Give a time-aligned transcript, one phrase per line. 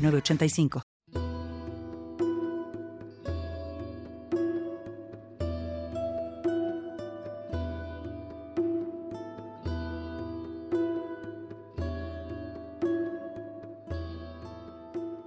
[0.00, 0.82] 985.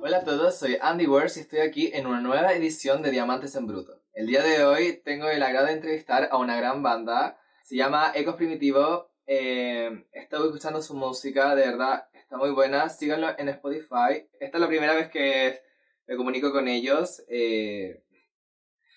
[0.02, 3.56] Hola a todos, soy Andy Wars y estoy aquí en una nueva edición de Diamantes
[3.56, 4.02] en Bruto.
[4.14, 8.12] El día de hoy tengo el agrado de entrevistar a una gran banda, se llama
[8.14, 9.10] Ecos Primitivo.
[9.26, 12.90] Eh, estoy escuchando su música, de verdad, Está muy buena.
[12.90, 14.28] Síganlo en Spotify.
[14.40, 15.62] Esta es la primera vez que
[16.08, 17.24] me comunico con ellos.
[17.28, 18.04] Eh,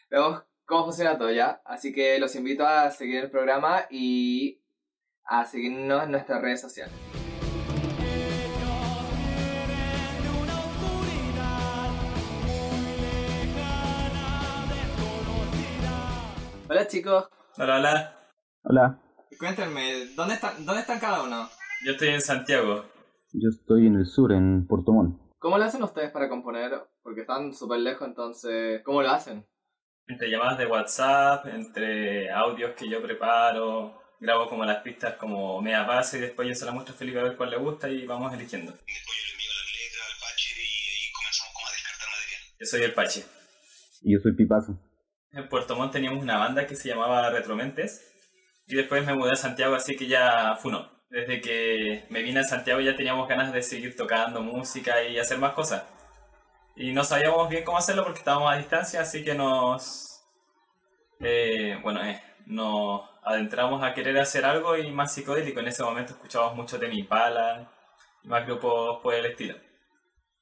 [0.08, 1.60] vemos cómo funciona todo ya.
[1.66, 4.62] Así que los invito a seguir el programa y
[5.26, 6.94] a seguirnos en nuestras redes sociales.
[16.70, 17.28] Hola chicos.
[17.58, 18.18] Hola, hola.
[18.62, 18.98] Hola.
[19.38, 21.50] Cuéntenme, ¿dónde están, ¿dónde están cada uno?
[21.84, 22.95] Yo estoy en Santiago.
[23.38, 25.20] Yo estoy en el sur, en Puerto Montt.
[25.38, 26.72] ¿Cómo lo hacen ustedes para componer?
[27.02, 29.44] Porque están súper lejos, entonces, ¿cómo lo hacen?
[30.06, 35.82] Entre llamadas de WhatsApp, entre audios que yo preparo, grabo como las pistas como media
[35.82, 38.06] base y después yo se las muestro a Felipe a ver cuál le gusta y
[38.06, 38.72] vamos eligiendo.
[38.72, 42.40] Después yo le envío la letra al Pache y ahí comenzamos como a descartar material.
[42.58, 43.24] Yo soy el Pache.
[44.00, 44.80] Y yo soy Pipazo.
[45.32, 48.00] En Puerto Montt teníamos una banda que se llamaba Retromentes
[48.66, 52.44] y después me mudé a Santiago así que ya funó desde que me vine a
[52.44, 55.84] Santiago ya teníamos ganas de seguir tocando música y hacer más cosas.
[56.74, 60.24] Y no sabíamos bien cómo hacerlo porque estábamos a distancia, así que nos...
[61.20, 65.60] Eh, bueno, eh, nos adentramos a querer hacer algo y más psicodélico.
[65.60, 67.70] En ese momento escuchábamos mucho de Mi Pala
[68.22, 69.56] y más grupos por el estilo.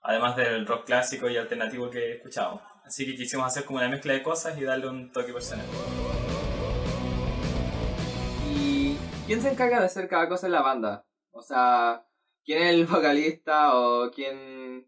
[0.02, 2.62] Además del rock clásico y alternativo que escuchábamos.
[2.84, 5.64] Así que quisimos hacer como una mezcla de cosas y darle un toque personal.
[9.26, 11.06] ¿Quién se encarga de hacer cada cosa en la banda?
[11.30, 12.04] O sea,
[12.44, 14.86] ¿quién es el vocalista o quién,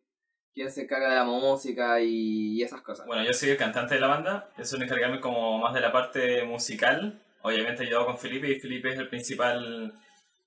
[0.53, 3.07] quién se encarga de la música y, esas cosas?
[3.07, 5.91] Bueno, yo soy el cantante de la banda, yo suelo encargarme como más de la
[5.91, 7.23] parte musical.
[7.41, 9.95] Obviamente yo con Felipe y Felipe es el principal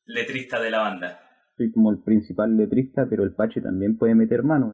[0.06, 1.22] letrista de la banda.
[1.58, 4.72] Soy como el principal letrista, pero el Pache también puede meter mano.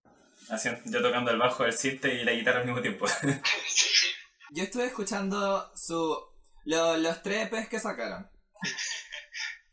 [0.49, 3.05] Así, yo tocando el bajo, el synth y la guitarra al mismo tiempo.
[4.51, 6.17] yo estuve escuchando su
[6.65, 8.27] los tres EPs que sacaron.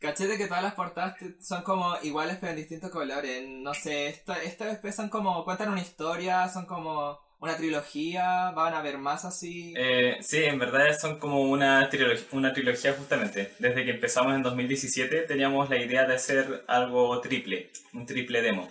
[0.03, 3.41] Cachete que todas las portadas son como iguales pero en distintos colores.
[3.47, 8.73] No sé, esta, esta vez son como, cuentan una historia, son como una trilogía, van
[8.73, 9.73] a haber más así.
[9.77, 13.53] Eh, sí, en verdad son como una trilogía, una trilogía justamente.
[13.59, 18.67] Desde que empezamos en 2017 teníamos la idea de hacer algo triple, un triple demo.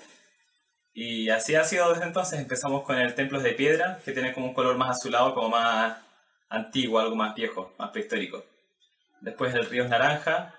[0.92, 2.40] Y así ha sido desde entonces.
[2.40, 5.96] Empezamos con el Templos de Piedra, que tiene como un color más azulado, como más
[6.50, 8.44] antiguo, algo más viejo, más prehistórico.
[9.22, 10.58] Después el Río Naranja,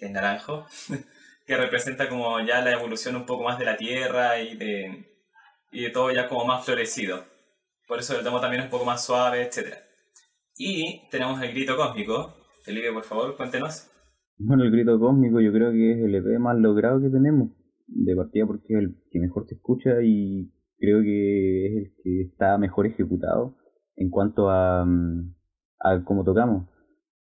[0.00, 0.64] que es naranjo,
[1.46, 5.04] que representa como ya la evolución un poco más de la tierra y de,
[5.70, 7.22] y de todo ya como más florecido.
[7.86, 9.74] Por eso el tomo también es un poco más suave, etc.
[10.56, 12.34] Y tenemos el grito cósmico.
[12.64, 13.88] Felipe, por favor, cuéntenos.
[14.38, 17.50] Bueno, el grito cósmico yo creo que es el EP más logrado que tenemos.
[17.86, 22.22] De partida porque es el que mejor se escucha y creo que es el que
[22.22, 23.56] está mejor ejecutado
[23.96, 25.34] en cuanto a, mm,
[25.80, 26.68] a cómo tocamos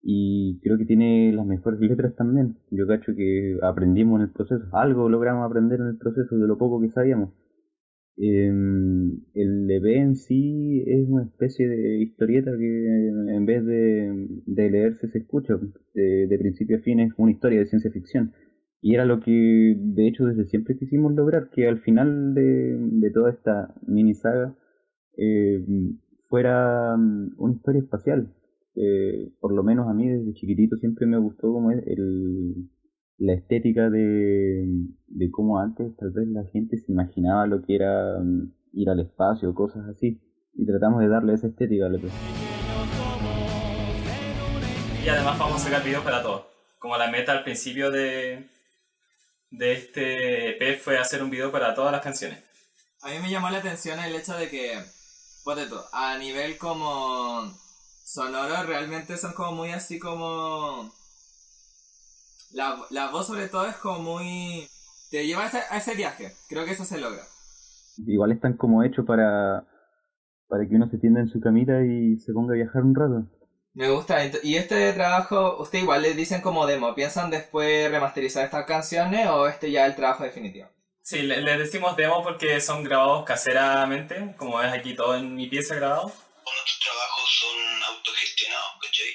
[0.07, 2.59] y creo que tiene las mejores letras también.
[2.71, 6.59] Yo cacho que aprendimos en el proceso, algo logramos aprender en el proceso de lo
[6.59, 7.31] poco que sabíamos.
[8.17, 14.71] Em, el EP en sí es una especie de historieta que en vez de, de
[14.71, 15.55] leerse se escucha,
[15.95, 18.33] de, principio a fin es una historia de ciencia ficción.
[18.83, 23.11] Y era lo que de hecho desde siempre quisimos lograr, que al final de, de
[23.11, 24.55] toda esta mini saga
[25.17, 25.65] eh,
[26.29, 28.35] fuera mm, una historia espacial,
[28.77, 32.69] eh, por lo menos a mí desde chiquitito siempre me gustó como el,
[33.19, 34.67] la estética de,
[35.07, 39.01] de cómo antes tal vez la gente se imaginaba lo que era mm, ir al
[39.01, 40.21] espacio, cosas así.
[40.55, 41.99] Y tratamos de darle esa estética a la
[45.05, 46.47] Y además vamos a sacar videos para todos.
[46.79, 48.47] Como la meta al principio de,
[49.51, 52.43] de este EP fue hacer un video para todas las canciones.
[53.03, 54.79] A mí me llamó la atención el hecho de que,
[55.45, 55.59] pues
[55.93, 57.53] a nivel como
[58.05, 60.93] sonoros realmente son como muy así como...
[62.53, 64.69] La, la voz sobre todo es como muy...
[65.11, 67.23] Te lleva a ese, viaje, creo que eso se logra.
[68.07, 69.65] igual están como hechos para,
[70.49, 73.25] para que uno se tienda en su camita y se ponga a viajar un rato.
[73.75, 74.19] Me gusta.
[74.43, 76.95] ¿Y este trabajo, usted igual le dicen como demo?
[76.95, 80.69] ¿Piensan después remasterizar estas canciones o este ya es el trabajo definitivo?
[81.03, 85.47] Sí, le- les decimos demo porque son grabados caseramente, como ves aquí todo en mi
[85.49, 86.13] pieza grabado.
[87.25, 89.09] Todos son autogestionados, ¿cachai?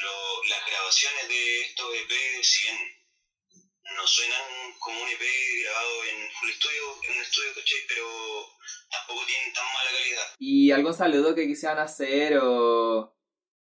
[0.00, 2.78] Lo- las grabaciones de estos EP, si bien
[3.96, 4.40] no suenan
[4.78, 5.20] como un EP
[5.62, 7.78] grabado en full estudio, en un estudio, ¿cachai?
[7.86, 8.06] Pero
[8.90, 10.22] tampoco tienen tan mala calidad.
[10.38, 13.14] ¿Y algún saludo que quisieran hacer o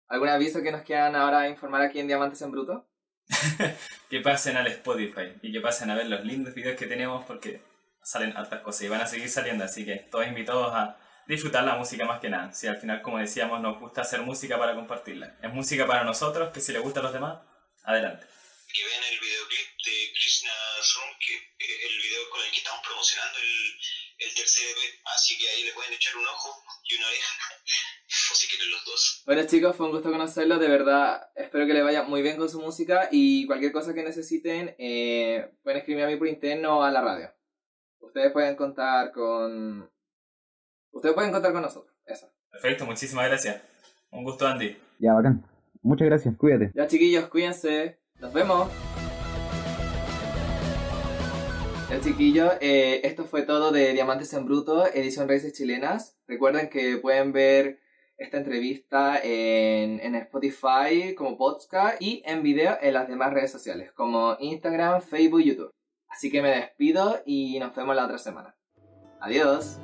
[0.09, 2.85] algún aviso que nos quieran ahora informar aquí en Diamantes en Bruto?
[4.09, 7.61] Que pasen al Spotify y que pasen a ver los lindos videos que tenemos porque
[8.03, 10.97] salen hartas cosas y van a seguir saliendo, así que todos invitados a
[11.27, 12.53] disfrutar la música más que nada.
[12.53, 15.38] Si al final, como decíamos, nos gusta hacer música para compartirla.
[15.41, 17.39] Es música para nosotros, que si le gusta a los demás,
[17.83, 18.25] adelante.
[18.74, 22.81] Que vean el videoclip de Krishna's Room, que es el video con el que estamos
[22.85, 25.00] promocionando el, el tercer EP.
[25.15, 27.35] Así que ahí le pueden echar un ojo y una oreja.
[28.31, 29.24] o si quieren los dos.
[29.25, 32.50] Bueno chicos, fue un gusto conocerlos, de verdad espero que les vaya muy bien con
[32.50, 36.83] su música y cualquier cosa que necesiten eh, pueden escribirme a mí por interno o
[36.83, 37.33] a la radio.
[38.00, 39.91] Ustedes pueden contar con...
[40.97, 42.27] Ustedes pueden contar con nosotros, eso.
[42.49, 43.61] Perfecto, muchísimas gracias.
[44.09, 44.75] Un gusto, Andy.
[44.97, 45.45] Ya, bacán.
[45.83, 46.71] Muchas gracias, cuídate.
[46.73, 47.99] Ya chiquillos, cuídense.
[48.19, 48.67] Nos vemos.
[51.91, 56.17] Ya chiquillos, eh, esto fue todo de Diamantes en Bruto, edición Raíces Chilenas.
[56.27, 57.79] Recuerden que pueden ver
[58.17, 63.91] esta entrevista en, en Spotify como podcast y en video en las demás redes sociales
[63.91, 65.69] como Instagram, Facebook, YouTube.
[66.09, 68.55] Así que me despido y nos vemos la otra semana.
[69.21, 69.79] Adiós.